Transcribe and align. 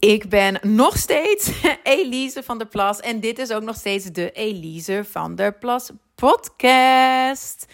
Ik 0.00 0.28
ben 0.28 0.58
nog 0.62 0.96
steeds 0.96 1.50
Elise 1.82 2.42
van 2.42 2.58
der 2.58 2.66
Plas 2.66 3.00
en 3.00 3.20
dit 3.20 3.38
is 3.38 3.50
ook 3.50 3.62
nog 3.62 3.76
steeds 3.76 4.04
de 4.04 4.32
Elise 4.32 5.04
van 5.10 5.34
der 5.34 5.52
Plas 5.54 5.90
podcast. 6.14 7.66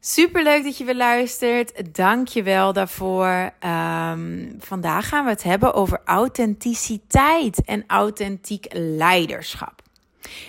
Super 0.00 0.42
leuk 0.42 0.64
dat 0.64 0.78
je 0.78 0.84
weer 0.84 0.94
luistert. 0.94 1.94
Dank 1.94 2.28
je 2.28 2.42
wel 2.42 2.72
daarvoor. 2.72 3.52
Um, 3.66 4.56
vandaag 4.58 5.08
gaan 5.08 5.24
we 5.24 5.30
het 5.30 5.42
hebben 5.42 5.74
over 5.74 6.00
authenticiteit 6.04 7.64
en 7.64 7.84
authentiek 7.86 8.66
leiderschap. 8.72 9.82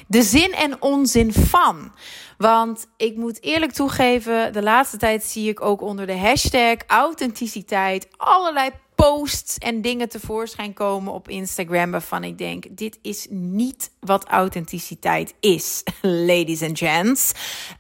De 0.08 0.22
zin 0.22 0.54
en 0.54 0.82
onzin 0.82 1.34
van. 1.34 1.92
Want 2.38 2.88
ik 2.98 3.16
moet 3.16 3.44
eerlijk 3.44 3.72
toegeven, 3.72 4.54
de 4.54 4.64
laatste 4.64 4.98
tijd 4.98 5.24
zie 5.24 5.50
ik 5.50 5.62
ook 5.62 5.82
onder 5.82 6.06
de 6.06 6.18
hashtag 6.18 6.78
authenticiteit 6.88 8.08
allerlei 8.18 8.70
posts 8.98 9.58
en 9.58 9.82
dingen 9.82 10.10
tevoorschijn 10.10 10.74
komen 10.74 11.14
op 11.14 11.30
Instagram 11.30 11.92
waarvan 11.92 12.24
ik 12.24 12.38
denk: 12.38 12.66
dit 12.70 13.00
is 13.02 13.28
niet 13.30 13.92
wat 14.00 14.26
authenticiteit 14.26 15.34
is, 15.40 15.84
ladies 16.02 16.62
and 16.62 16.78
gents. 16.78 17.32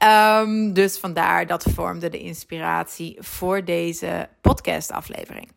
Um, 0.03 0.73
dus 0.73 0.97
vandaar 0.97 1.47
dat 1.47 1.63
vormde 1.73 2.09
de 2.09 2.19
inspiratie 2.19 3.17
voor 3.19 3.63
deze 3.65 4.29
podcastaflevering. 4.41 5.51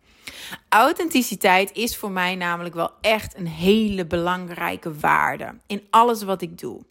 Authenticiteit 0.69 1.72
is 1.72 1.97
voor 1.97 2.11
mij 2.11 2.34
namelijk 2.34 2.74
wel 2.74 2.91
echt 3.00 3.36
een 3.36 3.47
hele 3.47 4.06
belangrijke 4.06 4.95
waarde 4.95 5.55
in 5.67 5.86
alles 5.91 6.22
wat 6.22 6.42
ik 6.42 6.58
doe. 6.58 6.84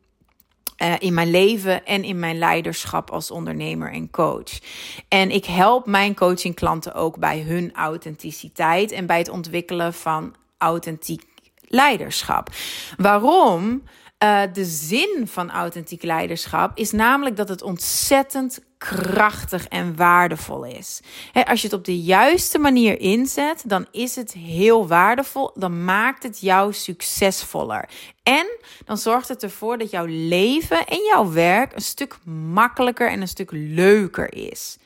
Uh, 0.81 0.93
in 0.99 1.13
mijn 1.13 1.29
leven 1.29 1.85
en 1.85 2.03
in 2.03 2.19
mijn 2.19 2.37
leiderschap 2.37 3.11
als 3.11 3.31
ondernemer 3.31 3.91
en 3.91 4.09
coach. 4.09 4.59
En 5.07 5.31
ik 5.31 5.45
help 5.45 5.85
mijn 5.85 6.15
coachingklanten 6.15 6.93
ook 6.93 7.17
bij 7.17 7.39
hun 7.39 7.73
authenticiteit 7.73 8.91
en 8.91 9.05
bij 9.05 9.17
het 9.17 9.29
ontwikkelen 9.29 9.93
van 9.93 10.35
authentiek 10.57 11.23
leiderschap. 11.67 12.49
Waarom? 12.97 13.83
Uh, 14.23 14.41
de 14.53 14.65
zin 14.65 15.27
van 15.27 15.51
authentiek 15.51 16.03
leiderschap 16.03 16.77
is 16.77 16.91
namelijk 16.91 17.37
dat 17.37 17.49
het 17.49 17.61
ontzettend 17.61 18.59
krachtig 18.77 19.67
en 19.67 19.95
waardevol 19.95 20.63
is. 20.63 21.01
als 21.45 21.61
je 21.61 21.67
het 21.67 21.75
op 21.77 21.85
de 21.85 22.01
juiste 22.01 22.57
manier 22.57 22.99
inzet, 22.99 23.63
dan 23.65 23.87
is 23.91 24.15
het 24.15 24.33
heel 24.33 24.87
waardevol. 24.87 25.51
Dan 25.55 25.83
maakt 25.83 26.23
het 26.23 26.39
jou 26.39 26.73
succesvoller. 26.73 27.89
En 28.23 28.47
dan 28.85 28.97
zorgt 28.97 29.27
het 29.27 29.43
ervoor 29.43 29.77
dat 29.77 29.91
jouw 29.91 30.05
leven 30.07 30.85
en 30.85 31.03
jouw 31.09 31.31
werk 31.31 31.75
een 31.75 31.81
stuk 31.81 32.17
makkelijker 32.25 33.09
en 33.09 33.21
een 33.21 33.27
stuk 33.27 33.49
leuker 33.51 34.33
is. 34.33 34.77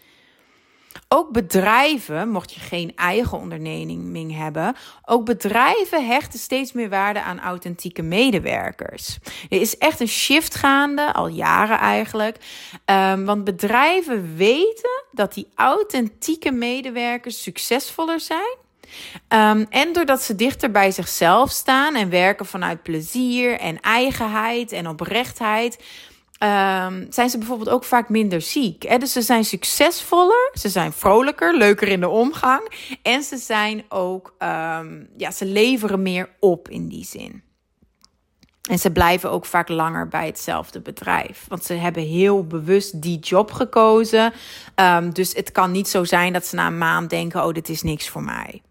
Ook 1.15 1.31
bedrijven, 1.31 2.29
mocht 2.29 2.53
je 2.53 2.59
geen 2.59 2.91
eigen 2.95 3.37
onderneming 3.37 4.35
hebben, 4.35 4.75
ook 5.05 5.25
bedrijven 5.25 6.05
hechten 6.05 6.39
steeds 6.39 6.71
meer 6.71 6.89
waarde 6.89 7.21
aan 7.21 7.39
authentieke 7.39 8.01
medewerkers. 8.01 9.17
Er 9.49 9.61
is 9.61 9.77
echt 9.77 9.99
een 9.99 10.07
shift 10.07 10.55
gaande, 10.55 11.13
al 11.13 11.27
jaren 11.27 11.77
eigenlijk. 11.77 12.37
Um, 12.85 13.25
want 13.25 13.43
bedrijven 13.43 14.35
weten 14.35 15.03
dat 15.11 15.33
die 15.33 15.47
authentieke 15.55 16.51
medewerkers 16.51 17.43
succesvoller 17.43 18.19
zijn. 18.19 18.57
Um, 19.27 19.65
en 19.69 19.93
doordat 19.93 20.21
ze 20.21 20.35
dichter 20.35 20.71
bij 20.71 20.91
zichzelf 20.91 21.51
staan 21.51 21.95
en 21.95 22.09
werken 22.09 22.45
vanuit 22.45 22.83
plezier 22.83 23.59
en 23.59 23.79
eigenheid 23.81 24.71
en 24.71 24.87
oprechtheid 24.87 25.77
um, 26.43 27.05
zijn 27.09 27.29
ze 27.29 27.37
bijvoorbeeld 27.37 27.69
ook 27.69 27.83
vaak 27.83 28.09
minder 28.09 28.41
ziek. 28.41 28.83
Hè? 28.83 28.97
Dus 28.97 29.11
ze 29.11 29.21
zijn 29.21 29.45
succesvoller, 29.45 30.51
ze 30.53 30.69
zijn 30.69 30.93
vrolijker, 30.93 31.57
leuker 31.57 31.87
in 31.87 31.99
de 31.99 32.09
omgang. 32.09 32.71
En 33.01 33.23
ze 33.23 33.37
zijn 33.37 33.83
ook, 33.89 34.35
um, 34.39 35.09
ja, 35.17 35.31
ze 35.31 35.45
leveren 35.45 36.01
meer 36.01 36.29
op 36.39 36.69
in 36.69 36.87
die 36.87 37.05
zin. 37.05 37.43
En 38.69 38.79
ze 38.79 38.91
blijven 38.91 39.31
ook 39.31 39.45
vaak 39.45 39.69
langer 39.69 40.07
bij 40.07 40.25
hetzelfde 40.25 40.81
bedrijf. 40.81 41.45
Want 41.47 41.63
ze 41.63 41.73
hebben 41.73 42.03
heel 42.03 42.47
bewust 42.47 43.01
die 43.01 43.19
job 43.19 43.51
gekozen. 43.51 44.33
Um, 44.75 45.13
dus 45.13 45.33
het 45.33 45.51
kan 45.51 45.71
niet 45.71 45.87
zo 45.87 46.03
zijn 46.03 46.33
dat 46.33 46.45
ze 46.45 46.55
na 46.55 46.67
een 46.67 46.77
maand 46.77 47.09
denken: 47.09 47.45
oh, 47.45 47.53
dit 47.53 47.69
is 47.69 47.81
niks 47.81 48.09
voor 48.09 48.23
mij. 48.23 48.61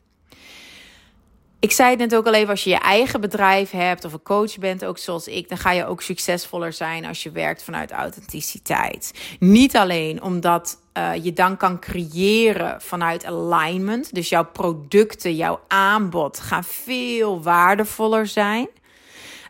Ik 1.63 1.73
zei 1.73 1.91
het 1.91 1.99
net 1.99 2.15
ook 2.15 2.27
al 2.27 2.35
even, 2.35 2.49
als 2.49 2.65
je 2.65 2.71
je 2.71 2.79
eigen 2.79 3.21
bedrijf 3.21 3.71
hebt 3.71 4.05
of 4.05 4.13
een 4.13 4.23
coach 4.23 4.59
bent, 4.59 4.85
ook 4.85 4.99
zoals 4.99 5.27
ik, 5.27 5.49
dan 5.49 5.59
ga 5.59 5.71
je 5.71 5.87
ook 5.87 6.03
succesvoller 6.03 6.73
zijn 6.73 7.05
als 7.05 7.23
je 7.23 7.31
werkt 7.31 7.63
vanuit 7.63 7.91
authenticiteit. 7.91 9.13
Niet 9.39 9.77
alleen 9.77 10.23
omdat 10.23 10.79
uh, 10.99 11.11
je 11.25 11.33
dan 11.33 11.57
kan 11.57 11.81
creëren 11.81 12.81
vanuit 12.81 13.25
alignment, 13.25 14.15
dus 14.15 14.29
jouw 14.29 14.45
producten, 14.45 15.37
jouw 15.37 15.61
aanbod 15.69 16.41
gaan 16.41 16.65
veel 16.65 17.43
waardevoller 17.43 18.27
zijn. 18.27 18.69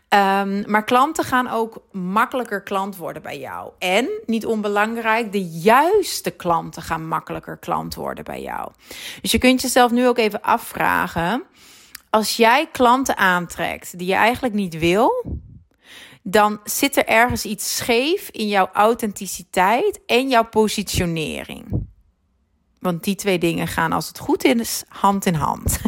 Um, 0.09 0.63
maar 0.67 0.83
klanten 0.83 1.23
gaan 1.23 1.49
ook 1.49 1.81
makkelijker 1.91 2.61
klant 2.61 2.95
worden 2.95 3.21
bij 3.21 3.39
jou. 3.39 3.71
En 3.79 4.09
niet 4.25 4.45
onbelangrijk, 4.45 5.31
de 5.31 5.45
juiste 5.45 6.31
klanten 6.31 6.81
gaan 6.81 7.07
makkelijker 7.07 7.57
klant 7.57 7.95
worden 7.95 8.23
bij 8.23 8.41
jou. 8.41 8.71
Dus 9.21 9.31
je 9.31 9.37
kunt 9.37 9.61
jezelf 9.61 9.91
nu 9.91 10.07
ook 10.07 10.17
even 10.17 10.41
afvragen 10.41 11.43
als 12.13 12.35
jij 12.35 12.67
klanten 12.71 13.17
aantrekt 13.17 13.97
die 13.97 14.07
je 14.07 14.13
eigenlijk 14.13 14.53
niet 14.53 14.77
wil, 14.77 15.25
dan 16.21 16.59
zit 16.63 16.97
er 16.97 17.05
ergens 17.05 17.45
iets 17.45 17.75
scheef 17.75 18.29
in 18.29 18.47
jouw 18.47 18.69
authenticiteit 18.73 19.99
en 20.05 20.29
jouw 20.29 20.43
positionering. 20.43 21.87
Want 22.79 23.03
die 23.03 23.15
twee 23.15 23.37
dingen 23.37 23.67
gaan, 23.67 23.91
als 23.91 24.07
het 24.07 24.19
goed 24.19 24.43
is, 24.43 24.83
hand 24.87 25.25
in 25.25 25.33
hand. 25.33 25.79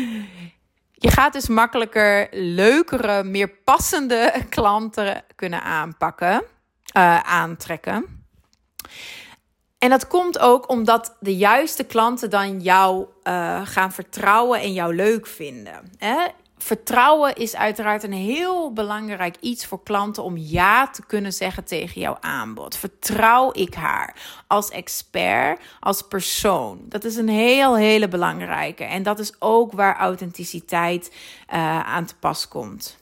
je 1.04 1.10
gaat 1.10 1.32
dus 1.32 1.48
makkelijker 1.48 2.28
leukere, 2.30 3.24
meer 3.24 3.48
passende 3.48 4.32
klanten 4.48 5.24
kunnen 5.34 5.62
aanpakken, 5.62 6.42
uh, 6.96 7.20
aantrekken. 7.20 8.26
En 9.78 9.90
dat 9.90 10.06
komt 10.06 10.38
ook 10.38 10.68
omdat 10.68 11.16
de 11.20 11.36
juiste 11.36 11.84
klanten 11.84 12.30
dan 12.30 12.60
jou 12.60 13.06
uh, 13.24 13.60
gaan 13.64 13.92
vertrouwen 13.92 14.60
en 14.60 14.72
jou 14.72 14.94
leuk 14.94 15.26
vinden. 15.26 15.90
Hè? 15.98 16.16
Vertrouwen 16.58 17.34
is 17.34 17.56
uiteraard 17.56 18.02
een 18.02 18.12
heel 18.12 18.72
belangrijk 18.72 19.36
iets 19.40 19.66
voor 19.66 19.82
klanten 19.82 20.22
om 20.22 20.36
ja 20.36 20.88
te 20.88 21.06
kunnen 21.06 21.32
zeggen 21.32 21.64
tegen 21.64 22.00
jouw 22.00 22.16
aanbod. 22.20 22.76
Vertrouw 22.76 23.50
ik 23.52 23.74
haar 23.74 24.16
als 24.46 24.70
expert, 24.70 25.60
als 25.80 26.02
persoon? 26.02 26.80
Dat 26.84 27.04
is 27.04 27.16
een 27.16 27.28
heel, 27.28 27.76
hele 27.76 28.08
belangrijke. 28.08 28.84
En 28.84 29.02
dat 29.02 29.18
is 29.18 29.32
ook 29.38 29.72
waar 29.72 29.96
authenticiteit 29.96 31.12
uh, 31.52 31.80
aan 31.80 32.04
te 32.04 32.14
pas 32.16 32.48
komt. 32.48 32.98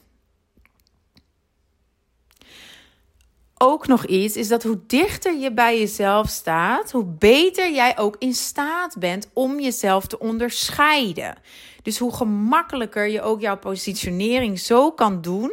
Ook 3.58 3.86
nog 3.86 4.06
iets 4.06 4.36
is 4.36 4.48
dat 4.48 4.62
hoe 4.62 4.80
dichter 4.86 5.38
je 5.38 5.52
bij 5.52 5.78
jezelf 5.78 6.28
staat, 6.28 6.92
hoe 6.92 7.04
beter 7.04 7.72
jij 7.72 7.98
ook 7.98 8.16
in 8.18 8.34
staat 8.34 8.96
bent 8.98 9.28
om 9.32 9.60
jezelf 9.60 10.06
te 10.06 10.18
onderscheiden. 10.18 11.34
Dus 11.82 11.98
hoe 11.98 12.14
gemakkelijker 12.14 13.06
je 13.06 13.22
ook 13.22 13.40
jouw 13.40 13.58
positionering 13.58 14.58
zo 14.58 14.92
kan 14.92 15.20
doen 15.20 15.52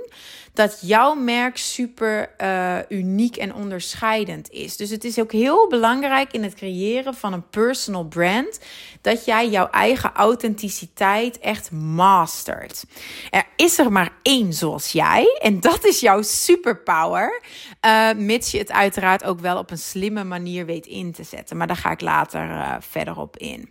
dat 0.54 0.80
jouw 0.82 1.14
merk 1.14 1.58
super 1.58 2.30
uh, 2.42 2.78
uniek 2.90 3.36
en 3.38 3.54
onderscheidend 3.54 4.50
is. 4.50 4.78
Dus 4.78 4.90
het 4.90 5.04
is 5.04 5.20
ook 5.20 5.32
heel 5.32 5.68
belangrijk 5.68 6.32
in 6.34 6.44
het 6.44 6.54
creëren 6.54 7.14
van 7.14 7.34
een 7.34 7.50
personal 7.50 8.04
brand 8.06 8.60
dat 9.02 9.26
jij 9.26 9.50
jouw 9.50 9.70
eigen 9.70 10.12
authenticiteit 10.14 11.40
echt 11.40 11.72
mastert. 11.72 12.86
Er 13.30 13.46
is 13.56 13.80
er 13.80 13.92
maar 13.92 14.12
één 14.22 14.54
zoals 14.54 14.92
jij 14.92 15.38
en 15.42 15.60
dat 15.60 15.86
is 15.86 16.00
jouw 16.00 16.22
superpower, 16.22 17.42
uh, 17.86 18.14
mits 18.14 18.52
je 18.52 18.58
het 18.58 18.72
uiteraard 18.72 19.24
ook 19.24 19.40
wel 19.40 19.58
op 19.58 19.72
een 19.72 19.78
slimme 19.78 20.24
manier 20.24 20.66
weet 20.66 20.86
in 20.86 21.12
te 21.12 21.24
zetten. 21.24 21.58
Maar 21.58 21.68
daar 21.68 21.76
ga 21.76 21.92
ik 21.92 22.02
later 22.02 22.50
uh, 22.50 22.76
verder 22.80 23.18
op 23.18 23.38
in. 23.38 23.70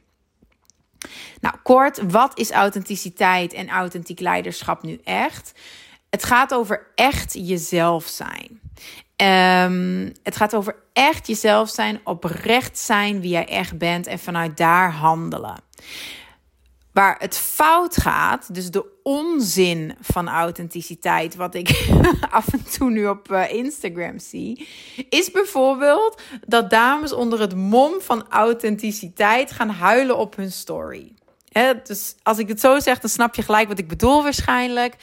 Nou, 1.40 1.54
kort, 1.62 2.00
wat 2.10 2.38
is 2.38 2.50
authenticiteit 2.50 3.52
en 3.52 3.68
authentiek 3.68 4.20
leiderschap 4.20 4.82
nu 4.82 5.00
echt? 5.04 5.52
Het 6.12 6.24
gaat 6.24 6.54
over 6.54 6.86
echt 6.94 7.32
jezelf 7.32 8.06
zijn. 8.06 8.60
Um, 9.70 10.12
het 10.22 10.36
gaat 10.36 10.54
over 10.54 10.76
echt 10.92 11.26
jezelf 11.26 11.68
zijn, 11.68 12.00
oprecht 12.04 12.78
zijn 12.78 13.20
wie 13.20 13.30
jij 13.30 13.48
echt 13.48 13.78
bent 13.78 14.06
en 14.06 14.18
vanuit 14.18 14.56
daar 14.56 14.92
handelen. 14.92 15.62
Waar 16.92 17.16
het 17.18 17.38
fout 17.38 17.96
gaat, 17.96 18.54
dus 18.54 18.70
de 18.70 18.86
onzin 19.02 19.94
van 20.00 20.28
authenticiteit, 20.28 21.34
wat 21.34 21.54
ik 21.54 21.88
af 22.30 22.52
en 22.52 22.64
toe 22.70 22.90
nu 22.90 23.06
op 23.06 23.30
eh, 23.30 23.52
Instagram 23.52 24.18
zie, 24.18 24.68
is 25.08 25.30
bijvoorbeeld 25.30 26.22
dat 26.46 26.70
dames 26.70 27.12
onder 27.12 27.40
het 27.40 27.56
mom 27.56 28.00
van 28.00 28.28
authenticiteit 28.28 29.52
gaan 29.52 29.70
huilen 29.70 30.18
op 30.18 30.36
hun 30.36 30.52
story 30.52 31.12
dus 31.82 32.14
als 32.22 32.38
ik 32.38 32.48
het 32.48 32.60
zo 32.60 32.78
zeg, 32.78 32.98
dan 32.98 33.10
snap 33.10 33.34
je 33.34 33.42
gelijk 33.42 33.68
wat 33.68 33.78
ik 33.78 33.88
bedoel 33.88 34.22
waarschijnlijk. 34.22 34.94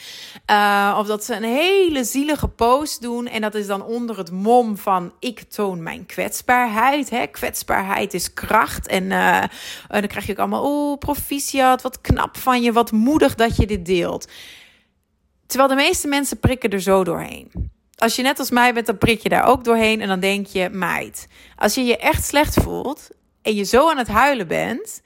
Uh, 0.51 0.96
of 1.00 1.07
dat 1.07 1.24
ze 1.24 1.36
een 1.36 1.44
hele 1.44 2.04
zielige 2.04 2.48
post 2.48 3.01
doen. 3.01 3.28
En 3.28 3.42
dat 3.42 3.56
is 3.56 3.68
dan 3.68 3.84
onder 3.84 4.18
het 4.18 4.31
mom 4.31 4.78
van 4.78 5.13
ik 5.19 5.42
toon 5.42 5.84
mijn 5.84 6.06
kwetsbaarheid. 6.06 7.10
Hè? 7.10 7.28
Kwetsbaarheid 7.28 8.13
is 8.13 8.34
kracht. 8.34 8.88
En 8.88 9.04
uh, 9.04 9.44
dan 9.88 10.07
krijg 10.07 10.25
je 10.25 10.31
ook 10.31 10.40
allemaal, 10.40 10.63
oh 10.63 10.98
proficiat, 10.98 11.81
wat 11.81 12.01
knap 12.01 12.38
van 12.38 12.62
je, 12.62 12.72
wat 12.72 12.92
moedig 12.92 13.36
dat 13.36 13.56
je 13.56 13.66
dit 13.66 13.86
deelt. 13.86 14.28
Terwijl 15.46 15.69
de 15.69 15.75
meeste 15.75 16.07
mensen 16.07 16.40
prikken 16.40 16.69
er 16.69 16.81
zo 16.81 17.04
doorheen. 17.04 17.72
Als 17.96 18.16
je 18.16 18.22
net 18.22 18.40
als 18.40 18.50
mij 18.50 18.74
bent, 18.74 18.86
dan 18.86 18.98
prik 18.98 19.22
je 19.22 19.30
daar 19.30 19.46
ook 19.46 19.63
doorheen. 19.63 20.01
En 20.01 20.07
dan 20.07 20.19
denk 20.19 20.48
je, 20.48 20.69
meid, 20.69 21.28
als 21.56 21.75
je 21.75 21.84
je 21.84 21.98
echt 21.98 22.25
slecht 22.25 22.54
voelt 22.54 23.10
en 23.42 23.56
je 23.56 23.63
zo 23.63 23.90
aan 23.90 23.98
het 23.98 24.07
huilen 24.07 24.48
bent 24.48 25.01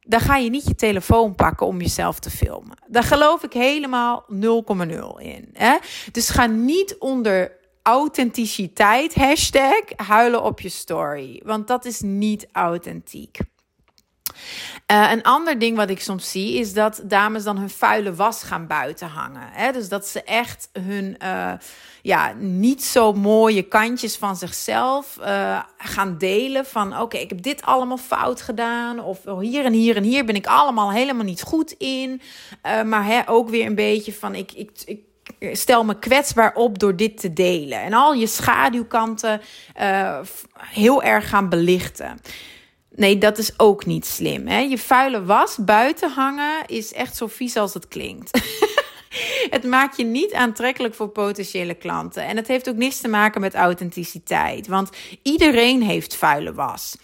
dan 0.00 0.20
ga 0.20 0.36
je 0.36 0.50
niet 0.50 0.66
je 0.66 0.74
telefoon 0.74 1.34
pakken 1.34 1.66
om 1.66 1.80
jezelf 1.80 2.18
te 2.18 2.30
filmen. 2.30 2.78
Daar 2.86 3.02
geloof 3.02 3.42
ik 3.42 3.52
helemaal 3.52 4.24
0,0 4.32 4.36
in. 5.18 5.48
Hè? 5.52 5.76
Dus 6.12 6.28
ga 6.28 6.46
niet 6.46 6.96
onder 6.98 7.58
authenticiteit 7.82 9.14
hashtag 9.14 9.82
huilen 9.96 10.42
op 10.42 10.60
je 10.60 10.68
story. 10.68 11.40
Want 11.44 11.66
dat 11.66 11.84
is 11.84 12.00
niet 12.00 12.46
authentiek. 12.52 13.38
Uh, 14.90 15.10
een 15.10 15.22
ander 15.22 15.58
ding 15.58 15.76
wat 15.76 15.90
ik 15.90 16.00
soms 16.00 16.30
zie 16.30 16.58
is 16.58 16.72
dat 16.72 17.00
dames 17.04 17.44
dan 17.44 17.58
hun 17.58 17.70
vuile 17.70 18.14
was 18.14 18.42
gaan 18.42 18.66
buiten 18.66 19.08
hangen. 19.08 19.48
Hè? 19.52 19.72
Dus 19.72 19.88
dat 19.88 20.06
ze 20.06 20.22
echt 20.22 20.68
hun 20.72 21.16
uh, 21.22 21.52
ja, 22.02 22.32
niet 22.38 22.84
zo 22.84 23.12
mooie 23.12 23.62
kantjes 23.62 24.16
van 24.16 24.36
zichzelf 24.36 25.18
uh, 25.20 25.62
gaan 25.78 26.18
delen. 26.18 26.66
Van 26.66 27.00
oké, 27.00 27.16
ik 27.16 27.28
heb 27.28 27.42
dit 27.42 27.62
allemaal 27.62 27.96
fout 27.96 28.40
gedaan. 28.40 29.00
Of 29.00 29.18
hier 29.40 29.64
en 29.64 29.72
hier 29.72 29.96
en 29.96 30.02
hier 30.02 30.24
ben 30.24 30.34
ik 30.34 30.46
allemaal 30.46 30.92
helemaal 30.92 31.24
niet 31.24 31.42
goed 31.42 31.72
in. 31.72 32.20
maar 32.62 33.04
hè, 33.04 33.28
ook 33.28 33.48
weer 33.48 33.66
een 33.66 33.74
beetje 33.74 34.12
van 34.12 34.34
ik, 34.34 34.52
ik, 34.52 34.70
ik 34.86 35.00
stel 35.56 35.84
me 35.84 35.98
kwetsbaar 35.98 36.54
op 36.54 36.78
door 36.78 36.96
dit 36.96 37.20
te 37.20 37.32
delen. 37.32 37.80
En 37.80 37.92
al 37.92 38.14
je 38.14 38.26
schaduwkanten 38.26 39.40
heel 40.56 41.02
erg 41.02 41.28
gaan 41.28 41.48
belichten. 41.48 42.20
Nee, 43.00 43.18
dat 43.18 43.38
is 43.38 43.58
ook 43.58 43.86
niet 43.86 44.06
slim. 44.06 44.46
Hè? 44.46 44.58
Je 44.58 44.78
vuile 44.78 45.24
was 45.24 45.56
buiten 45.60 46.10
hangen 46.10 46.66
is 46.66 46.92
echt 46.92 47.16
zo 47.16 47.26
vies 47.26 47.56
als 47.56 47.74
het 47.74 47.88
klinkt. 47.88 48.40
het 49.56 49.64
maakt 49.64 49.96
je 49.96 50.04
niet 50.04 50.32
aantrekkelijk 50.32 50.94
voor 50.94 51.08
potentiële 51.08 51.74
klanten. 51.74 52.24
En 52.24 52.36
het 52.36 52.48
heeft 52.48 52.68
ook 52.68 52.76
niks 52.76 53.00
te 53.00 53.08
maken 53.08 53.40
met 53.40 53.54
authenticiteit. 53.54 54.66
Want 54.66 54.90
iedereen 55.22 55.82
heeft 55.82 56.16
vuile 56.16 56.52
was. 56.52 56.96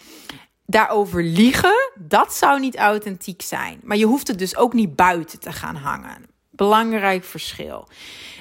Daarover 0.66 1.22
liegen, 1.22 1.90
dat 1.94 2.34
zou 2.34 2.60
niet 2.60 2.76
authentiek 2.76 3.42
zijn. 3.42 3.80
Maar 3.82 3.96
je 3.96 4.06
hoeft 4.06 4.28
het 4.28 4.38
dus 4.38 4.56
ook 4.56 4.72
niet 4.72 4.96
buiten 4.96 5.40
te 5.40 5.52
gaan 5.52 5.76
hangen. 5.76 6.26
Belangrijk 6.50 7.24
verschil. 7.24 7.88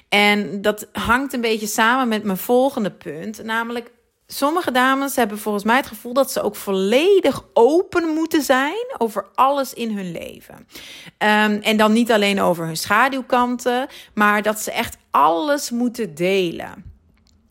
En 0.10 0.62
dat 0.62 0.88
hangt 0.92 1.34
een 1.34 1.42
beetje 1.42 1.68
samen 1.68 2.07
met 2.07 2.24
mijn 2.24 2.38
volgende 2.38 2.92
punt. 2.92 3.44
Namelijk, 3.44 3.92
sommige 4.27 4.72
dames 4.72 5.16
hebben 5.16 5.39
volgens 5.39 5.63
mij 5.63 5.75
het 5.75 5.88
gevoel 5.88 6.13
dat 6.13 6.31
ze 6.31 6.42
ook 6.42 6.56
volledig 6.56 7.44
open 7.54 8.07
moeten 8.07 8.42
zijn 8.42 8.86
over 8.98 9.25
alles 9.36 9.74
in 9.74 9.98
hun 9.98 10.12
leven. 10.12 10.56
Um, 10.56 11.62
en 11.62 11.77
dan 11.77 11.94
niet 11.94 12.12
alleen 12.12 12.42
over 12.42 12.66
hun 12.66 12.77
schaduwkanten, 12.77 13.88
maar 14.13 14.42
dat 14.42 14.60
ze 14.60 14.72
echt 14.72 14.98
alles 15.12 15.69
moeten 15.69 16.16
delen. 16.16 16.94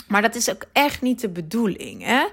Maar 0.08 0.22
dat 0.22 0.34
is 0.34 0.50
ook 0.50 0.64
echt 0.72 1.02
niet 1.02 1.20
de 1.20 1.28
bedoeling. 1.28 2.04
Hè? 2.04 2.24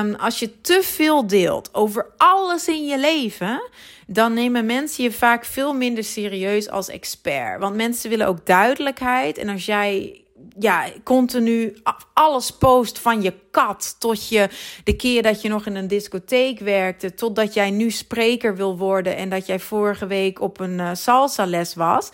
Um, 0.00 0.14
als 0.14 0.38
je 0.38 0.60
te 0.60 0.80
veel 0.82 1.26
deelt 1.26 1.74
over 1.74 2.06
alles 2.16 2.68
in 2.68 2.86
je 2.86 2.98
leven, 2.98 3.70
dan 4.06 4.34
nemen 4.34 4.66
mensen 4.66 5.04
je 5.04 5.12
vaak 5.12 5.44
veel 5.44 5.74
minder 5.74 6.04
serieus 6.04 6.68
als 6.68 6.88
expert. 6.88 7.60
Want 7.60 7.76
mensen 7.76 8.10
willen 8.10 8.26
ook 8.26 8.46
duidelijkheid. 8.46 9.38
En 9.38 9.48
als 9.48 9.66
jij 9.66 10.24
ja, 10.58 10.88
continu 11.04 11.76
alles 12.12 12.50
post 12.50 12.98
van 12.98 13.22
je 13.22 13.34
kat 13.50 13.96
tot 13.98 14.28
je 14.28 14.48
de 14.84 14.96
keer 14.96 15.22
dat 15.22 15.42
je 15.42 15.48
nog 15.48 15.66
in 15.66 15.76
een 15.76 15.88
discotheek 15.88 16.58
werkte, 16.58 17.14
totdat 17.14 17.54
jij 17.54 17.70
nu 17.70 17.90
spreker 17.90 18.56
wil 18.56 18.76
worden 18.76 19.16
en 19.16 19.28
dat 19.28 19.46
jij 19.46 19.58
vorige 19.58 20.06
week 20.06 20.40
op 20.40 20.60
een 20.60 20.78
uh, 20.78 20.90
salsa 20.92 21.46
les 21.46 21.74
was. 21.74 22.10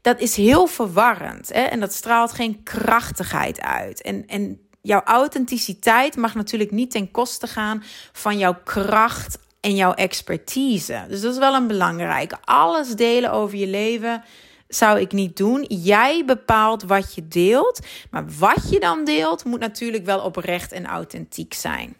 Dat 0.00 0.20
is 0.20 0.36
heel 0.36 0.66
verwarrend 0.66 1.52
hè? 1.52 1.60
en 1.62 1.80
dat 1.80 1.92
straalt 1.92 2.32
geen 2.32 2.62
krachtigheid 2.62 3.60
uit. 3.60 4.02
En, 4.02 4.26
en 4.26 4.60
jouw 4.82 5.02
authenticiteit 5.04 6.16
mag 6.16 6.34
natuurlijk 6.34 6.70
niet 6.70 6.90
ten 6.90 7.10
koste 7.10 7.46
gaan 7.46 7.82
van 8.12 8.38
jouw 8.38 8.56
kracht 8.64 9.38
en 9.60 9.74
jouw 9.74 9.94
expertise. 9.94 11.04
Dus 11.08 11.20
dat 11.20 11.32
is 11.32 11.38
wel 11.38 11.54
een 11.54 11.66
belangrijke. 11.66 12.36
Alles 12.44 12.88
delen 12.88 13.32
over 13.32 13.58
je 13.58 13.66
leven 13.66 14.22
zou 14.70 15.00
ik 15.00 15.12
niet 15.12 15.36
doen. 15.36 15.64
Jij 15.68 16.24
bepaalt 16.24 16.82
wat 16.82 17.14
je 17.14 17.28
deelt. 17.28 17.80
Maar 18.10 18.24
wat 18.38 18.70
je 18.70 18.80
dan 18.80 19.04
deelt, 19.04 19.44
moet 19.44 19.60
natuurlijk 19.60 20.04
wel 20.04 20.20
oprecht 20.20 20.72
en 20.72 20.86
authentiek 20.86 21.54
zijn. 21.54 21.96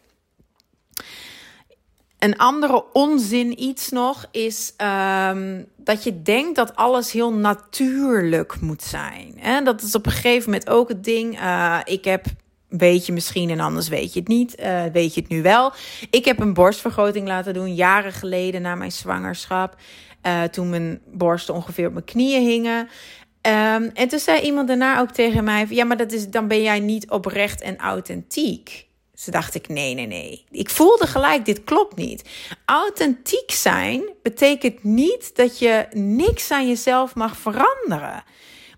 Een 2.19 2.37
andere 2.37 2.85
onzin 2.93 3.63
iets 3.63 3.91
nog 3.91 4.27
is 4.31 4.75
um, 4.77 5.67
dat 5.77 6.05
je 6.05 6.23
denkt 6.23 6.57
dat 6.57 6.77
alles 6.77 7.13
heel 7.13 7.33
natuurlijk 7.33 8.61
moet 8.61 8.83
zijn. 8.83 9.39
En 9.41 9.65
dat 9.65 9.83
is 9.83 9.95
op 9.95 10.07
een 10.07 10.13
gegeven 10.13 10.51
moment 10.51 10.71
ook 10.71 10.89
het 10.89 11.05
ding. 11.05 11.41
Uh, 11.41 11.79
ik 11.85 12.05
heb 12.05 12.25
weet 12.69 13.07
je 13.07 13.13
misschien 13.13 13.51
en 13.51 13.61
anders 13.61 13.89
weet 13.89 14.13
je 14.13 14.19
het 14.19 14.29
niet. 14.29 14.61
Uh, 14.61 14.85
weet 14.93 15.15
je 15.15 15.21
het 15.21 15.31
nu 15.31 15.43
wel. 15.43 15.73
Ik 16.11 16.25
heb 16.25 16.41
een 16.41 16.55
borstvergroting 16.55 17.27
laten 17.27 17.55
doen 17.55 17.75
jaren 17.75 18.13
geleden 18.13 18.63
na 18.63 18.75
mijn 18.75 18.93
zwangerschap. 18.93 19.77
Uh, 20.27 20.43
toen 20.43 20.71
mijn 20.71 21.01
borsten 21.07 21.55
ongeveer 21.55 21.87
op 21.87 21.93
mijn 21.93 22.05
knieën 22.05 22.47
hingen. 22.47 22.89
Um, 23.43 23.91
en 23.95 24.09
toen 24.09 24.19
zei 24.19 24.41
iemand 24.41 24.69
daarna 24.69 25.01
ook 25.01 25.11
tegen 25.11 25.45
mij: 25.45 25.67
Ja, 25.69 25.85
maar 25.85 25.97
dat 25.97 26.13
is, 26.13 26.29
dan 26.29 26.49
ben 26.49 26.63
jij 26.63 26.81
niet 26.81 27.11
oprecht 27.11 27.61
en 27.61 27.79
authentiek. 27.79 28.87
Ze 29.15 29.31
dacht 29.31 29.55
ik: 29.55 29.69
Nee, 29.69 29.95
nee, 29.95 30.07
nee. 30.07 30.45
Ik 30.51 30.71
voelde 30.71 31.07
gelijk: 31.07 31.45
dit 31.45 31.65
klopt 31.65 31.97
niet. 31.97 32.29
Authentiek 32.65 33.51
zijn 33.51 34.03
betekent 34.23 34.83
niet 34.83 35.37
dat 35.37 35.59
je 35.59 35.87
niks 35.93 36.51
aan 36.51 36.69
jezelf 36.69 37.15
mag 37.15 37.37
veranderen. 37.37 38.25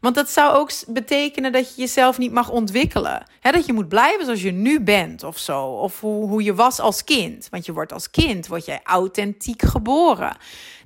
Want 0.03 0.15
dat 0.15 0.31
zou 0.31 0.55
ook 0.55 0.71
betekenen 0.87 1.53
dat 1.53 1.75
je 1.75 1.81
jezelf 1.81 2.19
niet 2.19 2.33
mag 2.33 2.51
ontwikkelen. 2.51 3.27
dat 3.41 3.67
je 3.67 3.73
moet 3.73 3.89
blijven 3.89 4.25
zoals 4.25 4.43
je 4.43 4.51
nu 4.51 4.81
bent 4.81 5.23
of 5.23 5.39
zo. 5.39 5.65
Of 5.65 6.01
hoe, 6.01 6.29
hoe 6.29 6.43
je 6.43 6.55
was 6.55 6.81
als 6.81 7.05
kind. 7.05 7.49
Want 7.51 7.67
je 7.67 7.73
wordt 7.73 7.93
als 7.93 8.11
kind, 8.11 8.47
word 8.47 8.65
jij 8.65 8.81
authentiek 8.85 9.63
geboren. 9.63 10.37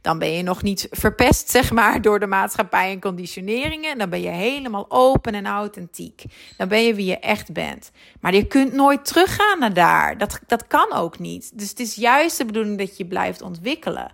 Dan 0.06 0.18
ben 0.18 0.32
je 0.32 0.42
nog 0.42 0.62
niet 0.62 0.88
verpest, 0.90 1.50
zeg 1.50 1.72
maar, 1.72 2.02
door 2.02 2.20
de 2.20 2.26
maatschappij 2.26 2.90
en 2.90 3.00
conditioneringen. 3.00 3.98
Dan 3.98 4.10
ben 4.10 4.20
je 4.20 4.28
helemaal 4.28 4.86
open 4.88 5.34
en 5.34 5.46
authentiek. 5.46 6.22
Dan 6.56 6.68
ben 6.68 6.82
je 6.82 6.94
wie 6.94 7.06
je 7.06 7.18
echt 7.18 7.52
bent. 7.52 7.90
Maar 8.20 8.34
je 8.34 8.46
kunt 8.46 8.72
nooit 8.72 9.04
teruggaan 9.04 9.58
naar 9.58 9.75
daar. 9.75 10.18
Dat, 10.18 10.40
dat 10.46 10.66
kan 10.66 10.92
ook 10.92 11.18
niet. 11.18 11.58
Dus 11.58 11.68
het 11.68 11.80
is 11.80 11.94
juist 11.94 12.38
de 12.38 12.44
bedoeling 12.44 12.78
dat 12.78 12.96
je 12.96 13.04
blijft 13.04 13.42
ontwikkelen. 13.42 14.10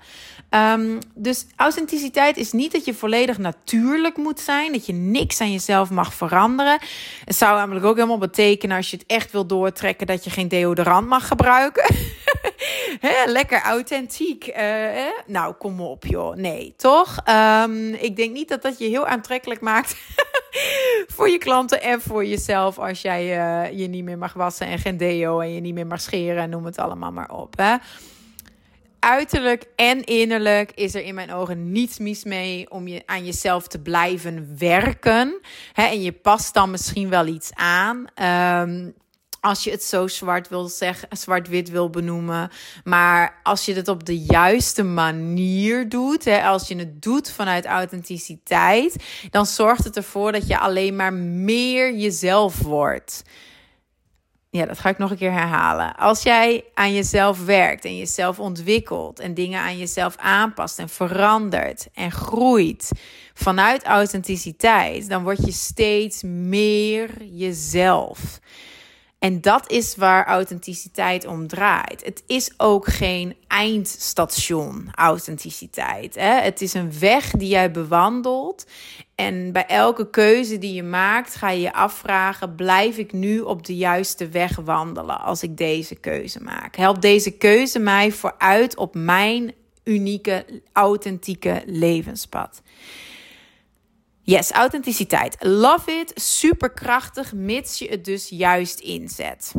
Um, 0.51 0.99
dus 1.15 1.47
authenticiteit 1.57 2.37
is 2.37 2.53
niet 2.53 2.73
dat 2.73 2.85
je 2.85 2.95
volledig 2.95 3.39
natuurlijk 3.39 4.17
moet 4.17 4.41
zijn, 4.41 4.73
dat 4.73 4.87
je 4.87 4.93
niks 4.93 5.41
aan 5.41 5.53
jezelf 5.53 5.91
mag 5.91 6.15
veranderen. 6.15 6.79
Het 7.25 7.37
zou 7.37 7.57
namelijk 7.57 7.85
ook 7.85 7.97
helemaal 7.97 8.19
betekenen 8.19 8.77
als 8.77 8.91
je 8.91 8.97
het 8.97 9.07
echt 9.07 9.33
wil 9.33 9.47
doortrekken 9.47 10.07
dat 10.07 10.25
je 10.25 10.31
geen 10.31 10.49
deodorant 10.49 11.09
mag 11.09 11.27
gebruiken. 11.27 11.95
lekker 13.27 13.63
authentiek. 13.63 14.47
Uh, 14.47 14.57
nou, 15.27 15.55
kom 15.55 15.81
op 15.81 16.07
joh. 16.07 16.37
Nee, 16.37 16.75
toch? 16.77 17.17
Um, 17.29 17.95
ik 17.95 18.17
denk 18.17 18.33
niet 18.33 18.49
dat 18.49 18.63
dat 18.63 18.79
je 18.79 18.85
heel 18.85 19.07
aantrekkelijk 19.07 19.61
maakt 19.61 19.97
voor 21.15 21.29
je 21.29 21.39
klanten 21.39 21.83
en 21.83 22.01
voor 22.01 22.25
jezelf 22.25 22.79
als 22.79 23.03
jij 23.03 23.23
uh, 23.25 23.79
je 23.79 23.87
niet 23.87 24.05
meer 24.05 24.19
mag 24.19 24.33
wassen 24.33 24.67
en 24.67 24.79
geen 24.79 24.97
deo 24.97 25.41
en 25.41 25.55
je 25.55 25.61
niet 25.61 25.75
meer 25.75 25.87
mag 25.87 26.01
scheren 26.01 26.43
en 26.43 26.51
noem 26.51 26.65
het 26.65 26.79
allemaal 26.79 27.13
maar 27.13 27.31
op. 27.31 27.57
Hè? 27.57 27.77
uiterlijk 29.03 29.65
en 29.77 30.05
innerlijk 30.05 30.73
is 30.75 30.95
er 30.95 31.03
in 31.03 31.15
mijn 31.15 31.33
ogen 31.33 31.73
niets 31.73 31.99
mis 31.99 32.25
mee 32.25 32.71
om 32.71 32.89
je 32.89 33.03
aan 33.07 33.25
jezelf 33.25 33.67
te 33.69 33.79
blijven 33.79 34.55
werken. 34.59 35.41
en 35.75 36.03
je 36.03 36.13
past 36.13 36.55
dan 36.55 36.71
misschien 36.71 37.09
wel 37.09 37.27
iets 37.27 37.51
aan. 37.55 38.07
Ehm, 38.15 38.91
als 39.43 39.65
je 39.65 39.71
het 39.71 39.85
zo 39.85 40.07
zwart 40.07 40.49
wil 40.49 40.69
zeggen, 40.69 41.09
zwart-wit 41.11 41.71
wil 41.71 41.91
benoemen. 41.91 42.51
Maar 42.85 43.41
als 43.43 43.65
je 43.65 43.75
het 43.75 43.89
op 43.89 44.05
de 44.05 44.19
juiste 44.19 44.83
manier 44.83 45.89
doet, 45.89 46.25
hè, 46.25 46.43
als 46.43 46.69
je 46.69 46.77
het 46.77 47.03
doet 47.03 47.31
vanuit 47.31 47.65
authenticiteit, 47.65 49.05
dan 49.31 49.47
zorgt 49.47 49.85
het 49.85 49.97
ervoor 49.97 50.33
dat 50.33 50.47
je 50.47 50.59
alleen 50.59 50.97
maar 50.97 51.13
meer 51.13 51.95
jezelf 51.95 52.59
wordt. 52.59 53.23
ja, 54.51 54.67
dat 54.67 54.79
ga 54.79 54.89
ik 54.89 54.99
nog 54.99 55.11
een 55.11 55.17
keer 55.17 55.33
herhalen. 55.33 55.97
Als 55.97 56.23
jij 56.23 56.65
aan 56.75 56.95
jezelf 56.95 57.45
werkt 57.45 57.85
en 57.85 57.97
jezelf 57.97 58.39
ontwikkelt 58.39 59.21
en 59.21 59.35
dingen 59.35 59.61
aan 59.61 59.79
jezelf 59.79 60.17
aanpast 60.17 60.79
en 60.79 60.89
verandert 60.89 61.89
en 61.95 62.11
groeit 62.11 62.91
vanuit 63.35 63.85
authenticiteit, 63.85 65.09
dan 65.09 65.23
word 65.23 65.45
je 65.45 65.53
steeds 65.53 66.23
meer 66.23 67.25
jezelf. 67.25 68.41
En 69.23 69.41
dat 69.41 69.71
is 69.71 69.97
waar 69.97 70.27
authenticiteit 70.27 71.27
om 71.27 71.47
draait. 71.47 72.05
Het 72.05 72.23
is 72.27 72.53
ook 72.57 72.87
geen 72.87 73.37
eindstation, 73.49 74.89
authenticiteit. 74.95 76.15
Hè? 76.15 76.41
Het 76.41 76.61
is 76.61 76.75
een 76.75 76.99
weg 76.99 77.31
die 77.31 77.49
jij 77.49 77.71
bewandelt. 77.71 78.67
En 79.15 79.53
bij 79.53 79.67
elke 79.67 80.11
keuze 80.11 80.59
die 80.59 80.75
je 80.75 80.83
maakt, 80.83 81.35
ga 81.35 81.51
je 81.51 81.61
je 81.61 81.73
afvragen: 81.73 82.55
blijf 82.55 82.97
ik 82.99 83.13
nu 83.13 83.41
op 83.41 83.67
de 83.67 83.77
juiste 83.77 84.29
weg 84.29 84.57
wandelen 84.57 85.21
als 85.21 85.43
ik 85.43 85.57
deze 85.57 85.95
keuze 85.95 86.41
maak? 86.41 86.77
Helpt 86.77 87.03
deze 87.03 87.31
keuze 87.31 87.79
mij 87.79 88.13
vooruit 88.13 88.77
op 88.77 88.95
mijn 88.95 89.53
unieke, 89.85 90.45
authentieke 90.73 91.63
levenspad? 91.67 92.63
Yes, 94.25 94.51
authenticiteit. 94.51 95.37
Love 95.41 95.91
it. 95.91 96.13
Superkrachtig, 96.15 97.33
mits 97.33 97.79
je 97.79 97.89
het 97.89 98.05
dus 98.05 98.29
juist 98.29 98.79
inzet. 98.81 99.53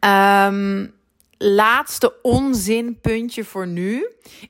Um, 0.00 0.94
laatste 1.38 2.14
onzinpuntje 2.22 3.44
voor 3.44 3.66
nu 3.66 4.08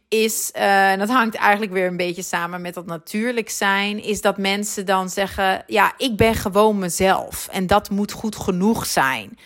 is, 0.08 0.50
uh, 0.56 0.90
en 0.90 0.98
dat 0.98 1.08
hangt 1.08 1.34
eigenlijk 1.34 1.72
weer 1.72 1.86
een 1.86 1.96
beetje 1.96 2.22
samen 2.22 2.60
met 2.60 2.74
dat 2.74 2.86
natuurlijk 2.86 3.50
zijn, 3.50 4.02
is 4.02 4.20
dat 4.20 4.38
mensen 4.38 4.86
dan 4.86 5.08
zeggen: 5.08 5.64
Ja, 5.66 5.94
ik 5.96 6.16
ben 6.16 6.34
gewoon 6.34 6.78
mezelf 6.78 7.48
en 7.50 7.66
dat 7.66 7.90
moet 7.90 8.12
goed 8.12 8.36
genoeg 8.36 8.86
zijn. 8.86 9.38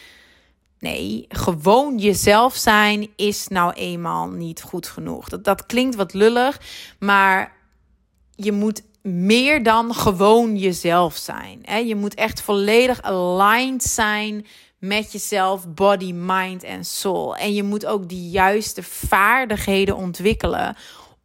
Nee, 0.79 1.25
gewoon 1.29 1.99
jezelf 1.99 2.55
zijn 2.55 3.09
is 3.17 3.49
nou 3.49 3.73
eenmaal 3.73 4.29
niet 4.29 4.63
goed 4.63 4.87
genoeg. 4.87 5.29
Dat, 5.29 5.45
dat 5.45 5.67
klinkt 5.67 5.97
wat 5.97 6.15
lullig, 6.15 6.61
maar 6.99 7.58
je 8.41 8.53
moet 8.53 8.83
meer 9.03 9.63
dan 9.63 9.95
gewoon 9.95 10.57
jezelf 10.57 11.17
zijn. 11.17 11.59
Hè? 11.63 11.77
Je 11.77 11.95
moet 11.95 12.15
echt 12.15 12.41
volledig 12.41 13.03
aligned 13.03 13.83
zijn 13.83 14.47
met 14.79 15.13
jezelf, 15.13 15.69
body, 15.69 16.13
mind 16.13 16.63
en 16.63 16.85
soul. 16.85 17.37
En 17.37 17.55
je 17.55 17.63
moet 17.63 17.87
ook 17.87 18.09
die 18.09 18.31
juiste 18.31 18.83
vaardigheden 18.83 19.97
ontwikkelen 19.97 20.77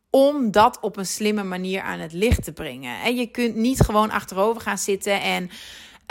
om 0.10 0.51
dat 0.51 0.77
op 0.82 0.98
een 0.98 1.05
slimme 1.05 1.43
manier 1.43 1.82
aan 1.82 2.00
het 2.00 2.13
licht 2.13 2.43
te 2.43 2.51
brengen. 2.51 3.01
En 3.01 3.15
je 3.15 3.27
kunt 3.27 3.55
niet 3.55 3.79
gewoon 3.79 4.12
achterover 4.12 4.62
gaan 4.62 4.77
zitten 4.77 5.22
en 5.22 5.50